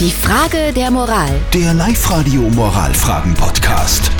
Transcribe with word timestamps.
Die 0.00 0.10
Frage 0.10 0.72
der 0.74 0.90
Moral. 0.90 1.30
Der 1.52 1.72
Live-Radio 1.72 2.40
Moralfragen-Podcast. 2.50 4.10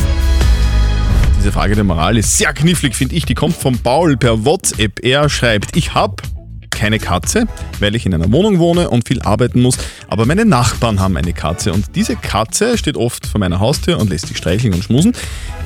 Diese 1.37 1.51
Frage 1.51 1.75
der 1.75 1.83
Moral 1.83 2.17
ist 2.17 2.39
sehr 2.39 2.53
knifflig, 2.53 2.95
finde 2.95 3.17
ich. 3.17 3.27
Die 3.27 3.35
kommt 3.35 3.57
von 3.57 3.77
Paul 3.77 4.17
per 4.17 4.45
WhatsApp. 4.45 5.01
Er 5.05 5.29
schreibt, 5.29 5.77
ich 5.77 5.93
habe 5.93 6.23
keine 6.75 6.99
Katze, 6.99 7.47
weil 7.81 7.95
ich 7.95 8.05
in 8.07 8.15
einer 8.15 8.31
Wohnung 8.31 8.59
wohne 8.59 8.91
und 8.91 9.09
viel 9.09 9.23
arbeiten 9.23 9.63
muss, 9.63 9.79
aber 10.09 10.27
meine 10.27 10.45
Nachbarn 10.45 11.01
haben 11.01 11.17
eine 11.17 11.33
Katze 11.33 11.73
und 11.73 11.95
diese 11.95 12.17
Katze 12.17 12.77
steht 12.77 12.97
oft 12.97 13.27
vor 13.27 13.39
meiner 13.39 13.61
Haustür 13.61 13.99
und 13.99 14.11
lässt 14.11 14.27
sich 14.27 14.37
streicheln 14.37 14.75
und 14.75 14.85
schmusen. 14.85 15.13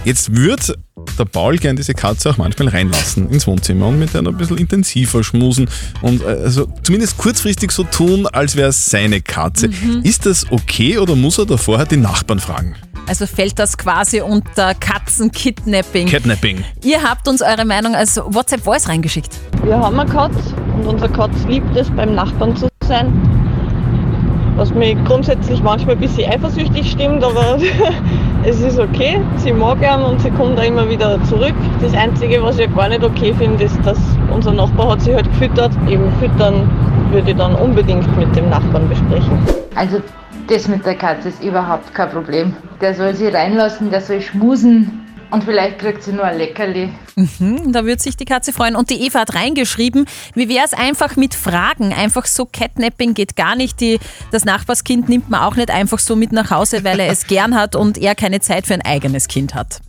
Jetzt 0.05 0.35
wird 0.35 0.79
der 1.19 1.25
Paul 1.25 1.57
gern 1.59 1.77
diese 1.77 1.95
Katze 1.95 2.31
auch 2.31 2.37
manchmal 2.37 2.69
reinlassen 2.69 3.31
ins 3.31 3.47
Wohnzimmer 3.47 3.89
und 3.89 3.99
mit 3.99 4.15
einer 4.15 4.31
ein 4.31 4.37
bisschen 4.37 4.59
intensiver 4.59 5.25
schmusen 5.25 5.69
und 6.03 6.23
äh, 6.23 6.27
also 6.27 6.69
zumindest 6.83 7.19
kurzfristig 7.19 7.73
so 7.73 7.85
tun, 7.85 8.27
als 8.27 8.57
wäre 8.57 8.69
es 8.69 8.87
seine 8.87 9.21
Katze. 9.21 9.71
Ist 10.03 10.27
das 10.27 10.47
okay 10.51 10.99
oder 10.99 11.17
muss 11.17 11.39
er 11.39 11.47
da 11.47 11.57
vorher 11.57 11.87
die 11.87 11.97
Nachbarn 11.97 12.41
fragen? 12.41 12.77
Also 13.07 13.27
fällt 13.27 13.59
das 13.59 13.79
quasi 13.79 14.21
unter 14.21 14.75
Katzenkidnapping. 14.75 16.09
Catnapping. 16.09 16.63
Ihr 16.85 17.03
habt 17.03 17.27
uns 17.27 17.41
eure 17.41 17.65
Meinung 17.65 17.95
als 17.95 18.17
WhatsApp-Voice 18.17 18.89
reingeschickt. 18.89 19.35
Wir 19.65 19.79
haben 19.79 19.99
eine 19.99 20.11
Katz 20.11 20.35
und 20.79 20.87
unser 20.87 21.09
Katz 21.09 21.45
liebt 21.49 21.77
es, 21.77 21.91
beim 21.91 22.15
Nachbarn 22.15 22.55
zu 22.57 22.69
sein. 22.85 23.13
Was 24.57 24.75
mich 24.75 24.97
grundsätzlich 25.05 25.63
manchmal 25.63 25.95
ein 25.95 26.01
bisschen 26.01 26.31
eifersüchtig 26.31 26.91
stimmt, 26.91 27.23
aber 27.23 27.59
es 28.45 28.61
ist 28.61 28.79
okay. 28.79 29.21
Sie 29.37 29.53
mag 29.53 29.79
ihn 29.83 30.03
und 30.03 30.21
sie 30.21 30.31
kommt 30.31 30.59
da 30.59 30.63
immer 30.63 30.89
wieder 30.89 31.23
zurück. 31.25 31.55
Das 31.81 31.95
Einzige, 31.95 32.43
was 32.43 32.59
ich 32.59 32.75
gar 32.75 32.89
nicht 32.89 33.05
okay 33.05 33.33
finde, 33.35 33.65
ist, 33.65 33.79
dass 33.85 33.99
unser 34.35 34.53
Nachbar 34.53 34.93
hat 34.93 35.03
sie 35.03 35.15
halt 35.15 35.31
gefüttert. 35.33 35.73
Eben 35.89 36.11
füttern 36.19 36.69
würde 37.11 37.31
ich 37.31 37.37
dann 37.37 37.55
unbedingt 37.55 38.17
mit 38.17 38.35
dem 38.35 38.51
Nachbarn 38.51 38.89
besprechen. 38.89 39.39
Also 39.77 40.01
das 40.49 40.67
mit 40.67 40.85
der 40.85 40.97
Katze 40.97 41.29
ist 41.29 41.43
überhaupt 41.43 41.95
kein 41.95 42.11
Problem. 42.11 42.53
Der 42.81 42.95
soll 42.95 43.15
sie 43.15 43.29
reinlassen, 43.29 43.91
der 43.91 44.01
soll 44.01 44.21
schmusen 44.21 45.08
und 45.31 45.45
vielleicht 45.45 45.79
kriegt 45.79 46.03
sie 46.03 46.13
nur 46.13 46.25
ein 46.25 46.39
Leckerli. 46.39 46.91
Hm, 47.17 47.73
Da 47.73 47.85
würde 47.85 48.01
sich 48.01 48.17
die 48.17 48.25
Katze 48.25 48.53
freuen. 48.53 48.77
Und 48.77 48.91
die 48.91 49.03
Eva 49.07 49.21
hat 49.21 49.35
reingeschrieben, 49.35 50.07
wie 50.35 50.49
wäre 50.49 50.65
es 50.65 50.73
einfach 50.73 51.17
mit 51.17 51.35
Fragen? 51.35 51.93
Einfach 51.93 52.27
so 52.27 52.47
Catnapping 52.47 53.15
geht 53.15 53.37
gar 53.37 53.57
nicht. 53.57 53.81
Die, 53.81 53.99
das 54.31 54.45
Nachbarskind 54.45 55.09
nimmt 55.09 55.29
man 55.31 55.41
auch 55.41 55.57
nicht 55.57 55.71
einfach 55.71 55.99
so 55.99 56.17
mit 56.17 56.33
nach 56.33 56.51
Hause, 56.51 56.85
weil 56.85 57.01
er 57.01 57.11
es 57.11 57.27
gern 57.27 57.55
hat 57.55 57.77
und 57.77 57.99
er 57.99 58.15
keine 58.15 58.41
Zeit 58.41 58.67
für 58.67 58.75
ein 58.75 58.83
eigenes 58.83 59.29
Kind 59.29 59.55
hat. 59.55 59.81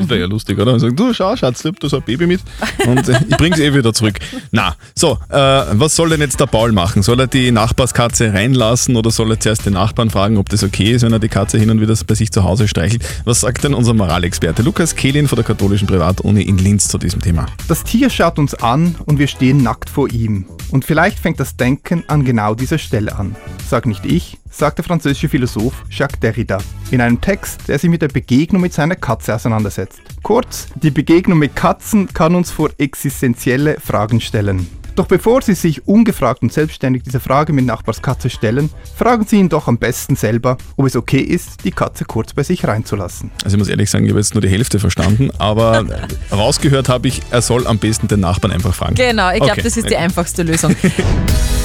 Das 0.00 0.08
wäre 0.08 0.20
ja 0.20 0.26
lustig, 0.26 0.58
oder? 0.58 0.72
Und 0.72 0.80
sagen, 0.80 0.96
du 0.96 1.12
schau, 1.12 1.36
Schatz, 1.36 1.60
ich 1.60 1.66
hab 1.66 1.78
da 1.78 1.88
so 1.88 1.98
ein 1.98 2.02
Baby 2.02 2.26
mit 2.26 2.40
und 2.86 3.08
ich 3.08 3.36
bring's 3.36 3.58
eh 3.58 3.72
wieder 3.74 3.92
zurück. 3.92 4.18
Na, 4.50 4.74
so, 4.94 5.18
äh, 5.28 5.36
was 5.36 5.94
soll 5.94 6.08
denn 6.08 6.20
jetzt 6.20 6.40
der 6.40 6.46
Paul 6.46 6.72
machen? 6.72 7.02
Soll 7.02 7.20
er 7.20 7.26
die 7.26 7.52
Nachbarskatze 7.52 8.32
reinlassen 8.32 8.96
oder 8.96 9.10
soll 9.10 9.30
er 9.30 9.40
zuerst 9.40 9.66
den 9.66 9.74
Nachbarn 9.74 10.10
fragen, 10.10 10.38
ob 10.38 10.48
das 10.48 10.64
okay 10.64 10.92
ist, 10.92 11.02
wenn 11.02 11.12
er 11.12 11.18
die 11.18 11.28
Katze 11.28 11.58
hin 11.58 11.70
und 11.70 11.80
wieder 11.80 11.94
bei 12.06 12.14
sich 12.14 12.32
zu 12.32 12.44
Hause 12.44 12.66
streichelt? 12.66 13.04
Was 13.24 13.40
sagt 13.40 13.64
denn 13.64 13.74
unser 13.74 13.94
Moralexperte 13.94 14.62
Lukas 14.62 14.96
Kehlin 14.96 15.28
von 15.28 15.36
der 15.36 15.44
katholischen 15.44 15.86
Privatuni 15.86 16.42
in 16.42 16.56
Linz 16.58 16.88
zu 16.88 16.96
diesem 16.98 17.20
Thema? 17.20 17.46
Das 17.68 17.84
Tier 17.84 18.08
schaut 18.08 18.38
uns 18.38 18.54
an 18.54 18.94
und 19.06 19.18
wir 19.18 19.26
stehen 19.26 19.62
nackt 19.62 19.90
vor 19.90 20.10
ihm. 20.10 20.46
Und 20.70 20.84
vielleicht 20.84 21.18
fängt 21.18 21.40
das 21.40 21.56
Denken 21.56 22.04
an 22.06 22.24
genau 22.24 22.54
dieser 22.54 22.78
Stelle 22.78 23.16
an. 23.16 23.36
Sag 23.68 23.86
nicht 23.86 24.06
ich, 24.06 24.38
sagt 24.50 24.78
der 24.78 24.84
französische 24.84 25.28
Philosoph 25.28 25.74
Jacques 25.90 26.20
Derrida 26.20 26.58
in 26.90 27.00
einem 27.00 27.20
Text, 27.20 27.68
der 27.68 27.78
sich 27.78 27.90
mit 27.90 28.02
der 28.02 28.08
Begegnung 28.08 28.62
mit 28.62 28.72
seiner 28.72 28.96
Katze 28.96 29.34
auseinandersetzt. 29.34 30.00
Kurz, 30.22 30.68
die 30.74 30.90
Begegnung 30.90 31.38
mit 31.38 31.54
Katzen 31.56 32.12
kann 32.12 32.34
uns 32.34 32.50
vor 32.50 32.70
existenzielle 32.78 33.78
Fragen 33.80 34.20
stellen. 34.20 34.66
Doch 34.96 35.06
bevor 35.06 35.40
Sie 35.40 35.54
sich 35.54 35.86
ungefragt 35.86 36.42
und 36.42 36.52
selbstständig 36.52 37.04
diese 37.04 37.20
Frage 37.20 37.52
mit 37.52 37.64
Nachbars 37.64 38.02
Katze 38.02 38.28
stellen, 38.28 38.68
fragen 38.96 39.24
Sie 39.24 39.36
ihn 39.36 39.48
doch 39.48 39.68
am 39.68 39.78
besten 39.78 40.16
selber, 40.16 40.58
ob 40.76 40.84
es 40.84 40.96
okay 40.96 41.20
ist, 41.20 41.64
die 41.64 41.70
Katze 41.70 42.04
kurz 42.04 42.34
bei 42.34 42.42
sich 42.42 42.66
reinzulassen. 42.66 43.30
Also 43.44 43.54
ich 43.54 43.58
muss 43.58 43.68
ehrlich 43.68 43.88
sagen, 43.88 44.04
ich 44.04 44.10
habe 44.10 44.20
jetzt 44.20 44.34
nur 44.34 44.42
die 44.42 44.48
Hälfte 44.48 44.78
verstanden, 44.80 45.30
aber 45.38 45.86
rausgehört 46.32 46.88
habe 46.88 47.08
ich, 47.08 47.22
er 47.30 47.40
soll 47.40 47.66
am 47.68 47.78
besten 47.78 48.08
den 48.08 48.20
Nachbarn 48.20 48.52
einfach 48.52 48.74
fragen. 48.74 48.96
Genau, 48.96 49.30
ich 49.30 49.36
glaube, 49.36 49.52
Okay. 49.52 49.62
das 49.62 49.76
ist 49.76 49.88
die 49.88 49.96
einfachste 49.96 50.42
Lösung. 50.42 50.74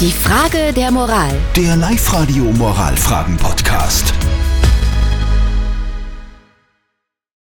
Die 0.02 0.12
Frage 0.12 0.74
der 0.76 0.92
Moral. 0.92 1.34
Der 1.56 1.78
Live-Radio 1.78 2.44
Moralfragen-Podcast. 2.52 4.05